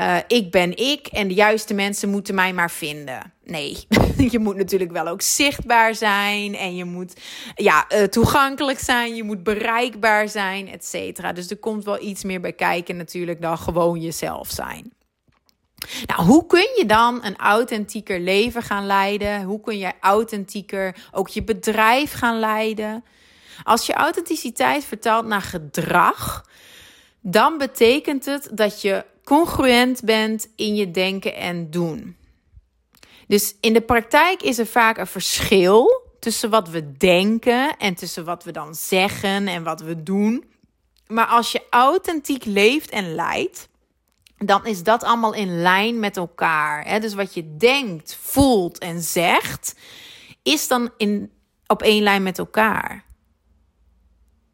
uh, 0.00 0.16
ik 0.26 0.50
ben 0.50 0.76
ik 0.76 1.06
en 1.06 1.28
de 1.28 1.34
juiste 1.34 1.74
mensen 1.74 2.10
moeten 2.10 2.34
mij 2.34 2.52
maar 2.52 2.70
vinden. 2.70 3.32
Nee, 3.44 3.86
je 4.30 4.38
moet 4.38 4.56
natuurlijk 4.56 4.92
wel 4.92 5.08
ook 5.08 5.22
zichtbaar 5.22 5.94
zijn 5.94 6.54
en 6.54 6.76
je 6.76 6.84
moet 6.84 7.20
ja, 7.54 7.86
uh, 7.88 8.02
toegankelijk 8.02 8.78
zijn, 8.78 9.14
je 9.14 9.22
moet 9.22 9.42
bereikbaar 9.42 10.28
zijn, 10.28 10.68
et 10.68 10.84
cetera. 10.84 11.32
Dus 11.32 11.50
er 11.50 11.56
komt 11.56 11.84
wel 11.84 12.02
iets 12.02 12.24
meer 12.24 12.40
bij 12.40 12.52
kijken 12.52 12.96
natuurlijk 12.96 13.40
dan 13.40 13.58
gewoon 13.58 14.00
jezelf 14.00 14.50
zijn. 14.50 14.92
Nou, 16.06 16.22
hoe 16.22 16.46
kun 16.46 16.68
je 16.76 16.86
dan 16.86 17.24
een 17.24 17.36
authentieker 17.36 18.20
leven 18.20 18.62
gaan 18.62 18.86
leiden? 18.86 19.42
Hoe 19.42 19.60
kun 19.60 19.78
je 19.78 19.92
authentieker 20.00 20.96
ook 21.12 21.28
je 21.28 21.42
bedrijf 21.42 22.12
gaan 22.12 22.38
leiden? 22.38 23.04
Als 23.62 23.86
je 23.86 23.92
authenticiteit 23.92 24.84
vertaalt 24.84 25.26
naar 25.26 25.42
gedrag, 25.42 26.48
dan 27.20 27.58
betekent 27.58 28.24
het 28.24 28.50
dat 28.52 28.80
je 28.80 29.04
congruent 29.24 30.02
bent 30.04 30.48
in 30.56 30.74
je 30.74 30.90
denken 30.90 31.36
en 31.36 31.70
doen. 31.70 32.16
Dus 33.32 33.54
in 33.60 33.72
de 33.72 33.80
praktijk 33.80 34.42
is 34.42 34.58
er 34.58 34.66
vaak 34.66 34.98
een 34.98 35.06
verschil 35.06 36.02
tussen 36.18 36.50
wat 36.50 36.68
we 36.68 36.92
denken 36.92 37.76
en 37.76 37.94
tussen 37.94 38.24
wat 38.24 38.44
we 38.44 38.50
dan 38.50 38.74
zeggen 38.74 39.48
en 39.48 39.62
wat 39.62 39.80
we 39.80 40.02
doen. 40.02 40.44
Maar 41.06 41.26
als 41.26 41.52
je 41.52 41.62
authentiek 41.70 42.44
leeft 42.44 42.90
en 42.90 43.14
leidt, 43.14 43.68
dan 44.36 44.66
is 44.66 44.82
dat 44.82 45.02
allemaal 45.04 45.34
in 45.34 45.60
lijn 45.62 45.98
met 45.98 46.16
elkaar. 46.16 47.00
Dus 47.00 47.14
wat 47.14 47.34
je 47.34 47.56
denkt, 47.56 48.16
voelt 48.20 48.78
en 48.78 49.02
zegt, 49.02 49.74
is 50.42 50.68
dan 50.68 50.90
in, 50.96 51.32
op 51.66 51.82
één 51.82 52.02
lijn 52.02 52.22
met 52.22 52.38
elkaar. 52.38 53.04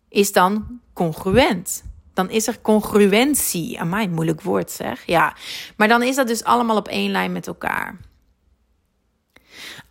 Is 0.08 0.32
dan 0.32 0.80
congruent 0.92 1.86
dan 2.14 2.30
is 2.30 2.46
er 2.46 2.60
congruentie. 2.60 3.84
Mij 3.84 4.08
moeilijk 4.08 4.42
woord 4.42 4.70
zeg. 4.70 5.06
Ja, 5.06 5.36
maar 5.76 5.88
dan 5.88 6.02
is 6.02 6.16
dat 6.16 6.26
dus 6.26 6.44
allemaal 6.44 6.76
op 6.76 6.88
één 6.88 7.10
lijn 7.10 7.32
met 7.32 7.46
elkaar. 7.46 8.07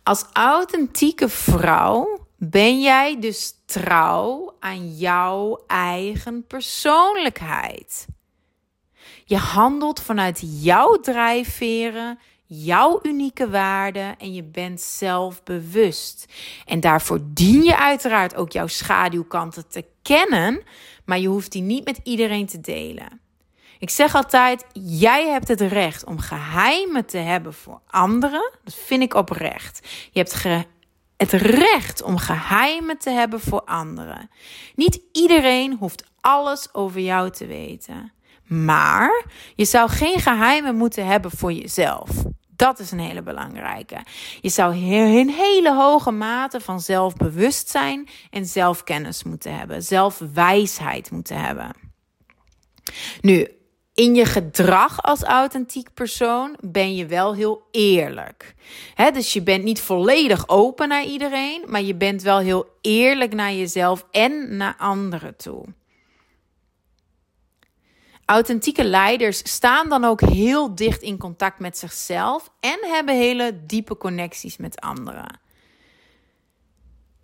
Als 0.08 0.24
authentieke 0.32 1.28
vrouw 1.28 2.26
ben 2.36 2.80
jij 2.80 3.20
dus 3.20 3.54
trouw 3.66 4.56
aan 4.60 4.96
jouw 4.96 5.64
eigen 5.66 6.46
persoonlijkheid. 6.46 8.06
Je 9.24 9.36
handelt 9.36 10.00
vanuit 10.00 10.42
jouw 10.62 11.00
drijfveren, 11.00 12.18
jouw 12.46 12.98
unieke 13.02 13.50
waarden 13.50 14.18
en 14.18 14.34
je 14.34 14.44
bent 14.44 14.80
zelfbewust. 14.80 16.32
En 16.64 16.80
daarvoor 16.80 17.20
dien 17.22 17.62
je 17.62 17.78
uiteraard 17.78 18.34
ook 18.34 18.52
jouw 18.52 18.66
schaduwkanten 18.66 19.68
te 19.68 19.84
kennen, 20.02 20.62
maar 21.04 21.18
je 21.18 21.28
hoeft 21.28 21.52
die 21.52 21.62
niet 21.62 21.84
met 21.84 22.00
iedereen 22.02 22.46
te 22.46 22.60
delen. 22.60 23.20
Ik 23.78 23.90
zeg 23.90 24.14
altijd: 24.14 24.64
jij 24.72 25.28
hebt 25.28 25.48
het 25.48 25.60
recht 25.60 26.04
om 26.04 26.18
geheimen 26.18 27.06
te 27.06 27.18
hebben 27.18 27.54
voor 27.54 27.80
anderen. 27.86 28.50
Dat 28.64 28.74
vind 28.74 29.02
ik 29.02 29.14
oprecht. 29.14 29.88
Je 30.10 30.18
hebt 30.18 30.42
het 31.16 31.32
recht 31.42 32.02
om 32.02 32.18
geheimen 32.18 32.98
te 32.98 33.10
hebben 33.10 33.40
voor 33.40 33.62
anderen. 33.62 34.30
Niet 34.74 35.00
iedereen 35.12 35.76
hoeft 35.78 36.04
alles 36.20 36.74
over 36.74 37.00
jou 37.00 37.30
te 37.30 37.46
weten. 37.46 38.12
Maar 38.46 39.24
je 39.54 39.64
zou 39.64 39.90
geen 39.90 40.20
geheimen 40.20 40.76
moeten 40.76 41.06
hebben 41.06 41.30
voor 41.30 41.52
jezelf. 41.52 42.08
Dat 42.56 42.78
is 42.78 42.90
een 42.90 42.98
hele 43.00 43.22
belangrijke. 43.22 44.04
Je 44.40 44.48
zou 44.48 44.74
een 44.74 45.30
hele 45.30 45.74
hoge 45.74 46.10
mate 46.10 46.60
van 46.60 46.80
zelfbewustzijn 46.80 48.08
en 48.30 48.46
zelfkennis 48.46 49.22
moeten 49.22 49.58
hebben, 49.58 49.82
zelfwijsheid 49.82 51.10
moeten 51.10 51.40
hebben. 51.40 51.72
Nu, 53.20 53.57
in 53.98 54.14
je 54.14 54.24
gedrag 54.24 55.02
als 55.02 55.22
authentiek 55.22 55.94
persoon 55.94 56.56
ben 56.60 56.96
je 56.96 57.06
wel 57.06 57.34
heel 57.34 57.62
eerlijk. 57.70 58.54
dus 59.12 59.32
je 59.32 59.42
bent 59.42 59.64
niet 59.64 59.80
volledig 59.80 60.48
open 60.48 60.88
naar 60.88 61.04
iedereen, 61.04 61.64
maar 61.66 61.82
je 61.82 61.94
bent 61.94 62.22
wel 62.22 62.38
heel 62.38 62.66
eerlijk 62.80 63.34
naar 63.34 63.52
jezelf 63.52 64.06
en 64.10 64.56
naar 64.56 64.74
anderen 64.78 65.36
toe. 65.36 65.64
Authentieke 68.24 68.84
leiders 68.84 69.38
staan 69.38 69.88
dan 69.88 70.04
ook 70.04 70.20
heel 70.20 70.74
dicht 70.74 71.02
in 71.02 71.18
contact 71.18 71.58
met 71.58 71.78
zichzelf 71.78 72.50
en 72.60 72.78
hebben 72.82 73.14
hele 73.14 73.60
diepe 73.66 73.96
connecties 73.96 74.56
met 74.56 74.80
anderen. 74.80 75.40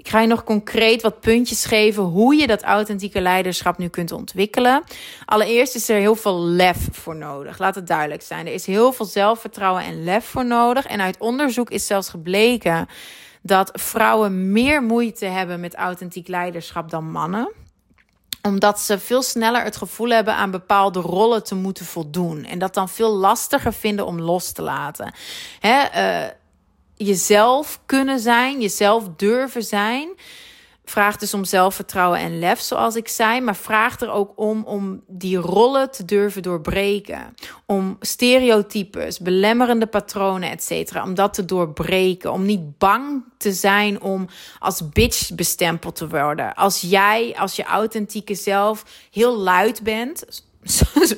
Ik 0.04 0.10
ga 0.10 0.20
je 0.20 0.26
nog 0.26 0.44
concreet 0.44 1.02
wat 1.02 1.20
puntjes 1.20 1.64
geven 1.64 2.02
hoe 2.02 2.34
je 2.34 2.46
dat 2.46 2.62
authentieke 2.62 3.20
leiderschap 3.20 3.78
nu 3.78 3.88
kunt 3.88 4.12
ontwikkelen. 4.12 4.82
Allereerst 5.24 5.74
is 5.74 5.88
er 5.88 5.98
heel 5.98 6.14
veel 6.14 6.40
lef 6.40 6.88
voor 6.92 7.16
nodig. 7.16 7.58
Laat 7.58 7.74
het 7.74 7.86
duidelijk 7.86 8.22
zijn. 8.22 8.46
Er 8.46 8.52
is 8.52 8.66
heel 8.66 8.92
veel 8.92 9.06
zelfvertrouwen 9.06 9.84
en 9.84 10.04
lef 10.04 10.24
voor 10.24 10.46
nodig. 10.46 10.86
En 10.86 11.00
uit 11.00 11.18
onderzoek 11.18 11.70
is 11.70 11.86
zelfs 11.86 12.08
gebleken 12.08 12.86
dat 13.42 13.70
vrouwen 13.72 14.52
meer 14.52 14.82
moeite 14.82 15.26
hebben 15.26 15.60
met 15.60 15.74
authentiek 15.74 16.28
leiderschap 16.28 16.90
dan 16.90 17.10
mannen 17.10 17.52
omdat 18.42 18.80
ze 18.80 18.98
veel 18.98 19.22
sneller 19.22 19.62
het 19.62 19.76
gevoel 19.76 20.08
hebben 20.08 20.34
aan 20.34 20.50
bepaalde 20.50 21.00
rollen 21.00 21.44
te 21.44 21.54
moeten 21.54 21.86
voldoen. 21.86 22.44
En 22.44 22.58
dat 22.58 22.74
dan 22.74 22.88
veel 22.88 23.12
lastiger 23.12 23.72
vinden 23.72 24.06
om 24.06 24.20
los 24.20 24.52
te 24.52 24.62
laten. 24.62 25.14
Uh, 25.62 26.24
jezelf 26.96 27.80
kunnen 27.86 28.18
zijn, 28.18 28.60
jezelf 28.60 29.08
durven 29.16 29.62
zijn. 29.62 30.08
Vraagt 30.86 31.20
dus 31.20 31.34
om 31.34 31.44
zelfvertrouwen 31.44 32.18
en 32.18 32.38
lef, 32.38 32.60
zoals 32.60 32.96
ik 32.96 33.08
zei. 33.08 33.40
Maar 33.40 33.56
vraagt 33.56 34.02
er 34.02 34.10
ook 34.10 34.32
om 34.36 34.64
om 34.64 35.02
die 35.06 35.36
rollen 35.36 35.90
te 35.90 36.04
durven 36.04 36.42
doorbreken. 36.42 37.34
Om 37.66 37.96
stereotypes, 38.00 39.18
belemmerende 39.18 39.86
patronen, 39.86 40.50
et 40.50 40.62
cetera. 40.62 41.02
Om 41.02 41.14
dat 41.14 41.34
te 41.34 41.44
doorbreken. 41.44 42.32
Om 42.32 42.44
niet 42.44 42.78
bang 42.78 43.24
te 43.38 43.52
zijn 43.52 44.00
om 44.00 44.28
als 44.58 44.88
bitch 44.88 45.34
bestempeld 45.34 45.96
te 45.96 46.08
worden. 46.08 46.54
Als 46.54 46.80
jij, 46.80 47.34
als 47.38 47.56
je 47.56 47.64
authentieke 47.64 48.34
zelf 48.34 48.84
heel 49.10 49.36
luid 49.36 49.82
bent 49.82 50.24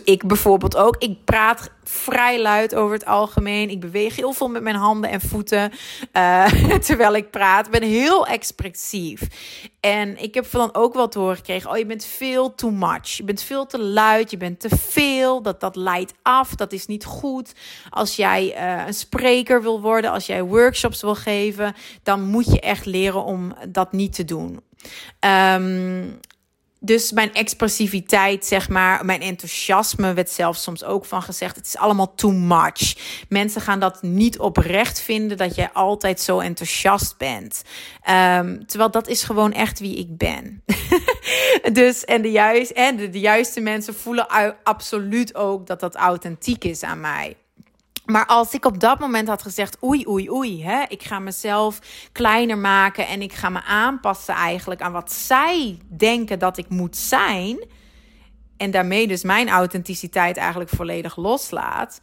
ik 0.04 0.26
bijvoorbeeld 0.26 0.76
ook. 0.76 0.96
Ik 0.98 1.24
praat 1.24 1.70
vrij 1.84 2.40
luid 2.40 2.74
over 2.74 2.94
het 2.94 3.06
algemeen. 3.06 3.70
Ik 3.70 3.80
beweeg 3.80 4.16
heel 4.16 4.32
veel 4.32 4.48
met 4.48 4.62
mijn 4.62 4.76
handen 4.76 5.10
en 5.10 5.20
voeten 5.20 5.72
uh, 6.12 6.46
terwijl 6.86 7.14
ik 7.14 7.30
praat. 7.30 7.66
Ik 7.66 7.72
ben 7.72 7.82
heel 7.82 8.26
expressief. 8.26 9.20
En 9.80 10.22
ik 10.22 10.34
heb 10.34 10.50
dan 10.50 10.74
ook 10.74 10.94
wel 10.94 11.08
te 11.08 11.18
horen 11.18 11.36
gekregen: 11.36 11.70
oh, 11.70 11.76
je 11.76 11.86
bent 11.86 12.04
veel 12.04 12.54
too 12.54 12.70
much. 12.70 13.08
Je 13.08 13.24
bent 13.24 13.42
veel 13.42 13.66
te 13.66 13.78
luid. 13.78 14.30
Je 14.30 14.36
bent 14.36 14.60
te 14.60 14.76
veel. 14.76 15.42
Dat, 15.42 15.60
dat 15.60 15.76
leidt 15.76 16.14
af. 16.22 16.54
Dat 16.54 16.72
is 16.72 16.86
niet 16.86 17.04
goed. 17.04 17.52
Als 17.90 18.16
jij 18.16 18.56
uh, 18.56 18.86
een 18.86 18.94
spreker 18.94 19.62
wil 19.62 19.80
worden, 19.80 20.10
als 20.10 20.26
jij 20.26 20.42
workshops 20.42 21.00
wil 21.00 21.14
geven, 21.14 21.74
dan 22.02 22.22
moet 22.22 22.52
je 22.52 22.60
echt 22.60 22.86
leren 22.86 23.24
om 23.24 23.54
dat 23.68 23.92
niet 23.92 24.14
te 24.14 24.24
doen. 24.24 24.60
Um, 25.20 26.20
dus 26.80 27.12
mijn 27.12 27.34
expressiviteit, 27.34 28.46
zeg 28.46 28.68
maar, 28.68 29.04
mijn 29.04 29.20
enthousiasme 29.20 30.12
werd 30.12 30.30
zelfs 30.30 30.62
soms 30.62 30.84
ook 30.84 31.04
van 31.04 31.22
gezegd. 31.22 31.56
Het 31.56 31.66
is 31.66 31.76
allemaal 31.76 32.14
too 32.14 32.30
much. 32.32 32.96
Mensen 33.28 33.60
gaan 33.60 33.80
dat 33.80 34.02
niet 34.02 34.38
oprecht 34.38 35.00
vinden 35.00 35.36
dat 35.36 35.54
jij 35.54 35.70
altijd 35.72 36.20
zo 36.20 36.38
enthousiast 36.38 37.18
bent. 37.18 37.62
Um, 38.10 38.66
terwijl 38.66 38.90
dat 38.90 39.08
is 39.08 39.22
gewoon 39.22 39.52
echt 39.52 39.78
wie 39.78 39.96
ik 39.96 40.16
ben. 40.16 40.62
dus 41.72 42.04
en, 42.04 42.22
de, 42.22 42.30
juist, 42.30 42.70
en 42.70 42.96
de 42.96 43.20
juiste 43.20 43.60
mensen 43.60 43.94
voelen 43.94 44.26
absoluut 44.62 45.34
ook 45.34 45.66
dat 45.66 45.80
dat 45.80 45.94
authentiek 45.94 46.64
is 46.64 46.82
aan 46.82 47.00
mij. 47.00 47.36
Maar 48.06 48.26
als 48.26 48.54
ik 48.54 48.64
op 48.64 48.80
dat 48.80 48.98
moment 48.98 49.28
had 49.28 49.42
gezegd: 49.42 49.82
oei, 49.82 50.08
oei, 50.08 50.30
oei, 50.30 50.64
hè, 50.64 50.84
ik 50.88 51.02
ga 51.02 51.18
mezelf 51.18 51.80
kleiner 52.12 52.58
maken 52.58 53.06
en 53.06 53.22
ik 53.22 53.32
ga 53.32 53.48
me 53.48 53.62
aanpassen 53.62 54.34
eigenlijk 54.34 54.80
aan 54.80 54.92
wat 54.92 55.12
zij 55.12 55.78
denken 55.88 56.38
dat 56.38 56.58
ik 56.58 56.68
moet 56.68 56.96
zijn. 56.96 57.64
En 58.56 58.70
daarmee 58.70 59.06
dus 59.06 59.22
mijn 59.22 59.48
authenticiteit 59.48 60.36
eigenlijk 60.36 60.70
volledig 60.70 61.16
loslaat. 61.16 62.00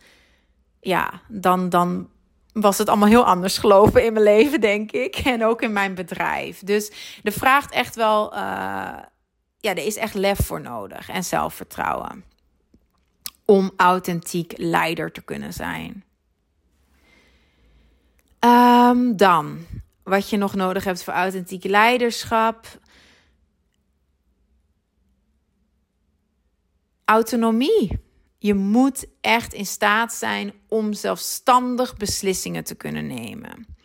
Ja, 0.80 1.22
dan, 1.28 1.70
dan 1.70 2.10
was 2.54 2.78
het 2.78 2.90
allemaal 2.90 3.08
heel 3.08 3.26
anders 3.26 3.58
gelopen 3.58 4.06
in 4.06 4.14
mijn 4.14 4.26
leven, 4.26 4.62
denk 4.62 4.92
ik. 4.92 5.16
En 5.16 5.46
ook 5.46 5.62
in 5.62 5.74
mijn 5.74 5.96
bedrijf. 5.96 6.60
Dus 6.60 6.92
er 7.24 7.32
vraagt 7.32 7.72
echt 7.72 7.96
wel. 7.96 8.34
Uh, 8.34 8.40
ja, 9.58 9.72
er 9.72 9.86
is 9.86 9.96
echt 9.96 10.14
lef 10.14 10.46
voor 10.46 10.62
nodig 10.62 11.10
en 11.10 11.24
zelfvertrouwen 11.24 12.33
om 13.46 13.72
authentiek 13.78 14.54
leider 14.58 15.12
te 15.12 15.22
kunnen 15.22 15.54
zijn. 15.54 16.04
Um, 18.40 19.18
dan, 19.18 19.66
wat 20.04 20.30
je 20.30 20.38
nog 20.38 20.56
nodig 20.56 20.84
hebt 20.84 21.04
voor 21.04 21.14
authentiek 21.14 21.64
leiderschap. 21.64 22.80
Autonomie. 27.06 28.02
Je 28.38 28.54
moet 28.54 29.08
echt 29.22 29.54
in 29.54 29.66
staat 29.66 30.14
zijn 30.14 30.54
om 30.68 30.94
zelfstandig 30.94 31.98
beslissingen 31.98 32.64
te 32.64 32.76
kunnen 32.76 33.08
nemen. 33.08 33.76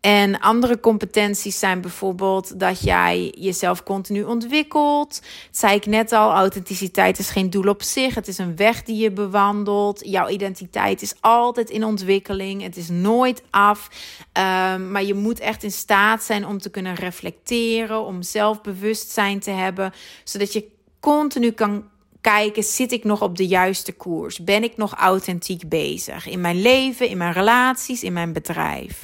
En 0.00 0.40
andere 0.40 0.80
competenties 0.80 1.58
zijn 1.58 1.80
bijvoorbeeld 1.80 2.60
dat 2.60 2.80
jij 2.82 3.34
jezelf 3.38 3.82
continu 3.82 4.22
ontwikkelt. 4.22 5.08
Dat 5.10 5.56
zei 5.56 5.74
ik 5.74 5.86
net 5.86 6.12
al, 6.12 6.32
authenticiteit 6.32 7.18
is 7.18 7.30
geen 7.30 7.50
doel 7.50 7.68
op 7.68 7.82
zich. 7.82 8.14
Het 8.14 8.28
is 8.28 8.38
een 8.38 8.56
weg 8.56 8.82
die 8.82 8.96
je 8.96 9.10
bewandelt. 9.10 10.00
Jouw 10.04 10.28
identiteit 10.28 11.02
is 11.02 11.14
altijd 11.20 11.70
in 11.70 11.84
ontwikkeling. 11.84 12.62
Het 12.62 12.76
is 12.76 12.88
nooit 12.88 13.42
af. 13.50 13.88
Um, 14.32 14.90
maar 14.90 15.04
je 15.04 15.14
moet 15.14 15.40
echt 15.40 15.62
in 15.62 15.72
staat 15.72 16.22
zijn 16.22 16.46
om 16.46 16.58
te 16.58 16.70
kunnen 16.70 16.94
reflecteren, 16.94 18.04
om 18.04 18.22
zelfbewustzijn 18.22 19.40
te 19.40 19.50
hebben, 19.50 19.92
zodat 20.24 20.52
je 20.52 20.68
continu 21.00 21.50
kan 21.50 21.84
kijken, 22.20 22.62
zit 22.62 22.92
ik 22.92 23.04
nog 23.04 23.22
op 23.22 23.36
de 23.36 23.46
juiste 23.46 23.92
koers? 23.92 24.38
Ben 24.44 24.62
ik 24.62 24.76
nog 24.76 24.94
authentiek 24.94 25.68
bezig 25.68 26.26
in 26.26 26.40
mijn 26.40 26.60
leven, 26.60 27.08
in 27.08 27.16
mijn 27.16 27.32
relaties, 27.32 28.02
in 28.02 28.12
mijn 28.12 28.32
bedrijf? 28.32 29.00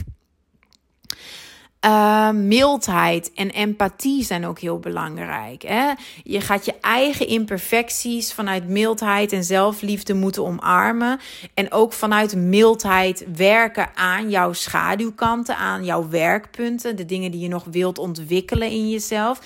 Uh, 1.84 2.30
mildheid 2.30 3.32
en 3.34 3.50
empathie 3.50 4.24
zijn 4.24 4.46
ook 4.46 4.58
heel 4.58 4.78
belangrijk. 4.78 5.62
Hè? 5.62 5.92
Je 6.22 6.40
gaat 6.40 6.64
je 6.64 6.74
eigen 6.80 7.26
imperfecties 7.26 8.32
vanuit 8.32 8.68
mildheid 8.68 9.32
en 9.32 9.44
zelfliefde 9.44 10.14
moeten 10.14 10.44
omarmen. 10.44 11.20
En 11.54 11.72
ook 11.72 11.92
vanuit 11.92 12.36
mildheid 12.36 13.24
werken 13.36 13.88
aan 13.94 14.30
jouw 14.30 14.52
schaduwkanten, 14.52 15.56
aan 15.56 15.84
jouw 15.84 16.08
werkpunten, 16.08 16.96
de 16.96 17.06
dingen 17.06 17.30
die 17.30 17.40
je 17.40 17.48
nog 17.48 17.64
wilt 17.70 17.98
ontwikkelen 17.98 18.70
in 18.70 18.90
jezelf 18.90 19.40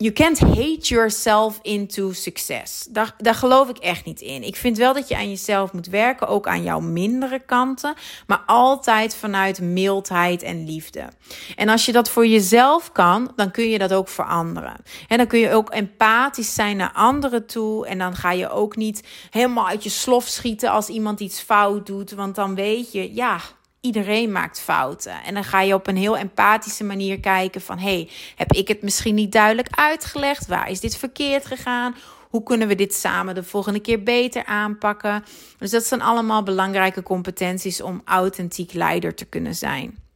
you 0.00 0.12
can't 0.12 0.38
hate 0.38 0.88
yourself 0.88 1.58
into 1.62 2.12
succes. 2.12 2.86
Daar, 2.90 3.14
daar 3.18 3.34
geloof 3.34 3.68
ik 3.68 3.78
echt 3.78 4.04
niet 4.04 4.20
in. 4.20 4.42
Ik 4.42 4.56
vind 4.56 4.76
wel 4.76 4.94
dat 4.94 5.08
je 5.08 5.16
aan 5.16 5.28
jezelf 5.28 5.72
moet 5.72 5.86
werken, 5.86 6.28
ook 6.28 6.46
aan 6.46 6.62
jouw 6.62 6.80
mindere 6.80 7.38
kanten, 7.38 7.94
maar 8.26 8.42
altijd 8.46 9.14
vanuit 9.14 9.60
mildheid 9.60 10.42
en 10.42 10.64
liefde. 10.64 11.08
En 11.56 11.68
als 11.68 11.86
je 11.86 11.92
dat 11.92 12.10
voor 12.10 12.26
jezelf 12.26 12.92
kan, 12.92 13.32
dan 13.36 13.50
kun 13.50 13.68
je 13.68 13.78
dat 13.78 13.92
ook 13.92 14.08
voor 14.08 14.24
anderen. 14.24 14.76
En 15.08 15.16
dan 15.16 15.26
kun 15.26 15.38
je 15.38 15.52
ook 15.52 15.70
empathisch 15.70 16.54
zijn 16.54 16.76
naar 16.76 16.92
anderen 16.92 17.46
toe 17.46 17.86
en 17.86 17.98
dan 17.98 18.14
ga 18.14 18.32
je 18.32 18.50
ook 18.50 18.76
niet 18.76 19.02
helemaal 19.30 19.68
uit 19.68 19.82
je 19.82 19.90
slof 19.90 20.26
schieten 20.26 20.70
als 20.70 20.88
iemand 20.88 21.20
iets 21.20 21.40
fout 21.40 21.86
doet, 21.86 22.10
want 22.10 22.34
dan 22.34 22.54
weet 22.54 22.92
je, 22.92 23.14
ja, 23.14 23.40
Iedereen 23.80 24.32
maakt 24.32 24.60
fouten. 24.60 25.22
En 25.24 25.34
dan 25.34 25.44
ga 25.44 25.60
je 25.60 25.74
op 25.74 25.86
een 25.86 25.96
heel 25.96 26.16
empathische 26.16 26.84
manier 26.84 27.20
kijken 27.20 27.60
van... 27.60 27.78
hey, 27.78 28.08
heb 28.36 28.52
ik 28.52 28.68
het 28.68 28.82
misschien 28.82 29.14
niet 29.14 29.32
duidelijk 29.32 29.68
uitgelegd? 29.70 30.46
Waar 30.46 30.70
is 30.70 30.80
dit 30.80 30.96
verkeerd 30.96 31.46
gegaan? 31.46 31.96
Hoe 32.28 32.42
kunnen 32.42 32.68
we 32.68 32.74
dit 32.74 32.94
samen 32.94 33.34
de 33.34 33.42
volgende 33.42 33.80
keer 33.80 34.02
beter 34.02 34.44
aanpakken? 34.44 35.24
Dus 35.58 35.70
dat 35.70 35.84
zijn 35.84 36.02
allemaal 36.02 36.42
belangrijke 36.42 37.02
competenties 37.02 37.82
om 37.82 38.02
authentiek 38.04 38.72
leider 38.72 39.14
te 39.14 39.24
kunnen 39.24 39.54
zijn 39.54 40.09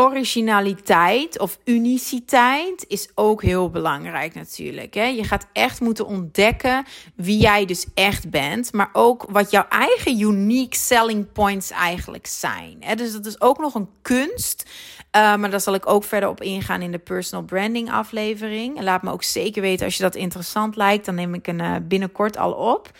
originaliteit 0.00 1.38
of 1.38 1.58
uniciteit 1.64 2.84
is 2.88 3.08
ook 3.14 3.42
heel 3.42 3.70
belangrijk 3.70 4.34
natuurlijk. 4.34 4.94
Hè? 4.94 5.04
Je 5.04 5.24
gaat 5.24 5.46
echt 5.52 5.80
moeten 5.80 6.06
ontdekken 6.06 6.84
wie 7.14 7.38
jij 7.38 7.64
dus 7.64 7.86
echt 7.94 8.30
bent, 8.30 8.72
maar 8.72 8.90
ook 8.92 9.24
wat 9.30 9.50
jouw 9.50 9.66
eigen 9.68 10.20
unique 10.20 10.76
selling 10.76 11.32
points 11.32 11.70
eigenlijk 11.70 12.26
zijn. 12.26 12.76
Hè? 12.80 12.94
Dus 12.94 13.12
dat 13.12 13.26
is 13.26 13.40
ook 13.40 13.58
nog 13.58 13.74
een 13.74 13.88
kunst. 14.02 14.70
Uh, 15.16 15.36
maar 15.36 15.50
daar 15.50 15.60
zal 15.60 15.74
ik 15.74 15.88
ook 15.88 16.04
verder 16.04 16.28
op 16.28 16.42
ingaan 16.42 16.82
in 16.82 16.92
de 16.92 16.98
personal 16.98 17.44
branding 17.44 17.90
aflevering. 17.90 18.80
laat 18.80 19.02
me 19.02 19.12
ook 19.12 19.22
zeker 19.22 19.62
weten 19.62 19.84
als 19.84 19.96
je 19.96 20.02
dat 20.02 20.14
interessant 20.14 20.76
lijkt. 20.76 21.04
Dan 21.04 21.14
neem 21.14 21.34
ik 21.34 21.46
een 21.46 21.62
uh, 21.62 21.76
binnenkort 21.82 22.36
al 22.36 22.52
op. 22.52 22.90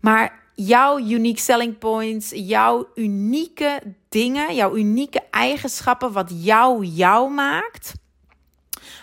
Maar 0.00 0.40
jouw 0.54 0.98
unique 0.98 1.40
selling 1.40 1.78
points, 1.78 2.30
jouw 2.34 2.88
unieke 2.94 3.80
dingen, 4.08 4.54
jouw 4.54 4.76
unieke 4.76 5.19
eigenschappen, 5.30 6.12
wat 6.12 6.30
jou 6.34 6.84
jou 6.84 7.30
maakt. 7.30 7.92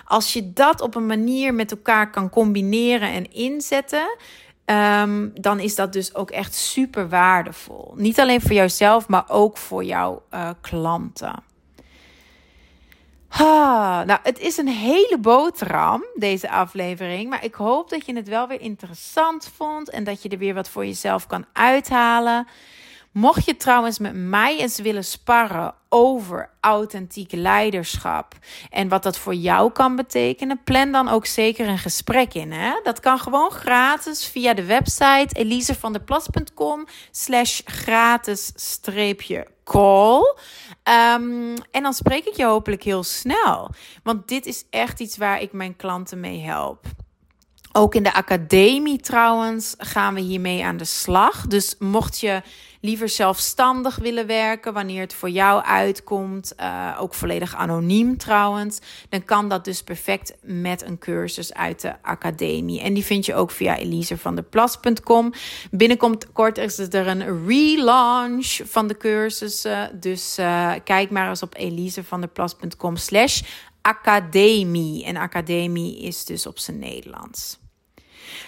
Als 0.06 0.34
je 0.34 0.54
dat 0.54 0.82
op 0.82 0.96
een 0.96 1.06
manier 1.06 1.54
met 1.54 1.72
elkaar 1.72 2.10
kan 2.10 2.30
combineren 2.30 3.10
en 3.10 3.32
inzetten, 3.32 4.18
um, 4.66 5.32
dan 5.34 5.60
is 5.60 5.76
dat 5.76 5.94
dus 5.94 6.16
ook 6.16 6.32
echt 6.32 6.56
super 6.56 7.10
waardevol. 7.10 7.94
Niet 7.96 8.20
alleen 8.20 8.42
voor 8.42 8.54
jouzelf, 8.54 9.08
maar 9.08 9.26
ook 9.28 9.58
voor 9.58 9.84
jouw 9.84 10.24
uh, 10.34 10.50
klanten. 10.62 11.44
Ah, 13.30 14.06
nou, 14.06 14.20
het 14.24 14.40
is 14.40 14.58
een 14.58 14.68
hele 14.68 15.18
boterham, 15.22 16.06
deze 16.16 16.50
aflevering. 16.50 17.30
Maar 17.30 17.44
ik 17.44 17.54
hoop 17.54 17.90
dat 17.90 18.06
je 18.06 18.16
het 18.16 18.28
wel 18.28 18.48
weer 18.48 18.62
interessant 18.62 19.52
vond 19.56 19.90
en 19.90 20.04
dat 20.04 20.22
je 20.22 20.30
er 20.30 20.38
weer 20.38 20.54
wat 20.54 20.70
voor 20.70 20.86
jezelf 20.86 21.28
kan 21.28 21.46
uithalen. 21.54 22.48
Mocht 23.18 23.46
je 23.46 23.58
trouwens 23.58 24.00
met 24.00 24.16
mij 24.16 24.60
eens 24.60 24.80
willen 24.80 25.06
sparren 25.06 25.74
over 25.90 26.50
authentiek 26.60 27.32
leiderschap 27.32 28.34
en 28.70 28.88
wat 28.88 29.04
dat 29.04 29.18
voor 29.18 29.34
jou 29.34 29.72
kan 29.72 29.96
betekenen, 29.96 30.64
plan 30.64 30.92
dan 30.92 31.08
ook 31.08 31.26
zeker 31.26 31.68
een 31.68 31.78
gesprek 31.78 32.34
in. 32.34 32.52
Hè? 32.52 32.80
Dat 32.84 33.00
kan 33.00 33.20
gewoon 33.20 33.52
gratis 33.52 34.26
via 34.26 34.54
de 34.54 34.66
website 34.66 35.28
elisevanderplas.com 35.32 36.88
slash 37.12 37.62
gratis 37.66 38.52
streepje 38.56 39.48
call. 39.64 40.36
Um, 40.84 41.54
en 41.72 41.84
dan 41.84 41.94
spreek 41.94 42.26
ik 42.26 42.36
je 42.36 42.46
hopelijk 42.46 42.84
heel 42.84 43.04
snel. 43.04 43.70
Want 44.04 44.28
dit 44.28 44.46
is 44.46 44.66
echt 44.70 45.00
iets 45.00 45.18
waar 45.18 45.42
ik 45.42 45.54
mijn 45.54 45.76
klanten 45.76 46.20
mee 46.20 46.40
help. 46.42 46.86
Ook 47.78 47.96
in 47.96 48.04
de 48.04 48.14
academie 48.14 49.00
trouwens 49.00 49.76
gaan 49.78 50.14
we 50.14 50.20
hiermee 50.20 50.66
aan 50.66 50.78
de 50.78 50.86
slag. 50.86 51.48
Dus 51.48 51.76
mocht 51.80 52.20
je 52.20 52.42
liever 52.82 53.10
zelfstandig 53.10 53.96
willen 53.96 54.28
werken, 54.28 54.74
wanneer 54.74 55.02
het 55.02 55.14
voor 55.14 55.30
jou 55.30 55.64
uitkomt, 55.64 56.54
uh, 56.60 56.98
ook 57.00 57.14
volledig 57.14 57.56
anoniem 57.56 58.18
trouwens, 58.18 58.80
dan 59.10 59.24
kan 59.24 59.50
dat 59.50 59.66
dus 59.66 59.84
perfect 59.84 60.34
met 60.42 60.82
een 60.82 60.98
cursus 60.98 61.54
uit 61.54 61.82
de 61.82 62.02
academie. 62.02 62.82
En 62.82 62.94
die 62.94 63.06
vind 63.06 63.26
je 63.26 63.36
ook 63.36 63.52
via 63.52 63.78
elisevanderplas.com. 63.78 65.34
Binnenkort 65.72 66.32
kort 66.32 66.58
is 66.58 66.78
er 66.78 67.08
een 67.08 67.48
relaunch 67.48 68.60
van 68.64 68.88
de 68.88 68.98
cursussen, 68.98 70.00
dus 70.00 70.40
uh, 70.40 70.74
kijk 70.84 71.10
maar 71.10 71.30
eens 71.30 71.44
op 71.44 71.56
elisevanderplas.com 71.58 72.96
slash 72.96 73.42
academie. 73.82 75.06
En 75.06 75.18
academie 75.18 76.02
is 76.02 76.26
dus 76.26 76.48
op 76.48 76.60
zijn 76.60 76.80
Nederlands. 76.80 77.58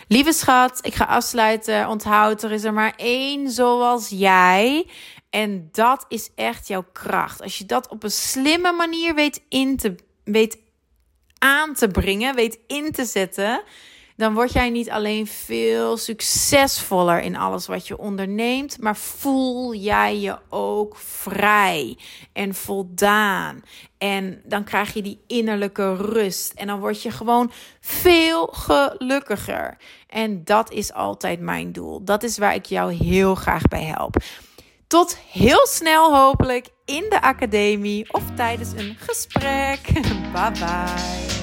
Lieve 0.07 0.33
schat, 0.33 0.79
ik 0.81 0.95
ga 0.95 1.05
afsluiten. 1.05 1.87
Onthoud, 1.87 2.43
er 2.43 2.51
is 2.51 2.63
er 2.63 2.73
maar 2.73 2.93
één 2.95 3.49
zoals 3.51 4.09
jij. 4.09 4.87
En 5.29 5.69
dat 5.71 6.05
is 6.07 6.29
echt 6.35 6.67
jouw 6.67 6.85
kracht. 6.93 7.41
Als 7.41 7.57
je 7.57 7.65
dat 7.65 7.87
op 7.87 8.03
een 8.03 8.11
slimme 8.11 8.71
manier 8.71 9.15
weet, 9.15 9.41
in 9.49 9.77
te, 9.77 9.95
weet 10.23 10.57
aan 11.37 11.73
te 11.73 11.87
brengen, 11.87 12.35
weet 12.35 12.59
in 12.67 12.91
te 12.91 13.05
zetten, 13.05 13.63
dan 14.19 14.33
word 14.33 14.53
jij 14.53 14.69
niet 14.69 14.89
alleen 14.89 15.27
veel 15.27 15.97
succesvoller 15.97 17.19
in 17.21 17.35
alles 17.35 17.67
wat 17.67 17.87
je 17.87 17.97
onderneemt, 17.97 18.81
maar 18.81 18.97
voel 18.97 19.73
jij 19.73 20.19
je 20.19 20.37
ook 20.49 20.95
vrij 20.97 21.97
en 22.33 22.53
voldaan. 22.53 23.61
En 23.97 24.41
dan 24.45 24.63
krijg 24.63 24.93
je 24.93 25.01
die 25.01 25.23
innerlijke 25.27 25.95
rust 25.95 26.53
en 26.53 26.67
dan 26.67 26.79
word 26.79 27.01
je 27.01 27.11
gewoon 27.11 27.51
veel 27.79 28.45
gelukkiger. 28.45 29.77
En 30.07 30.43
dat 30.43 30.71
is 30.71 30.93
altijd 30.93 31.39
mijn 31.39 31.71
doel. 31.71 32.03
Dat 32.03 32.23
is 32.23 32.37
waar 32.37 32.55
ik 32.55 32.65
jou 32.65 32.93
heel 32.93 33.35
graag 33.35 33.63
bij 33.63 33.83
help. 33.83 34.15
Tot 34.87 35.17
heel 35.31 35.67
snel 35.67 36.15
hopelijk 36.15 36.67
in 36.85 37.05
de 37.09 37.21
academie 37.21 38.13
of 38.13 38.23
tijdens 38.35 38.71
een 38.75 38.95
gesprek. 38.99 39.79
Bye 40.33 40.51
bye. 40.51 41.38